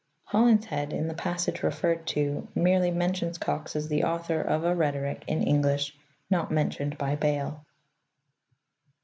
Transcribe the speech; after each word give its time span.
HoUinshed, 0.31 0.93
in 0.93 1.07
the 1.07 1.13
passage 1.13 1.61
referred 1.61 2.07
to, 2.07 2.47
merely 2.55 2.89
mentions 2.89 3.37
Cox 3.37 3.75
as 3.75 3.87
the 3.87 4.05
author 4.05 4.41
of 4.41 4.63
a 4.63 4.73
Rhetoric 4.73 5.23
in 5.27 5.43
English 5.43 5.95
not 6.27 6.49
mentioned 6.49 6.97
by 6.97 7.13
Bale. 7.15 7.63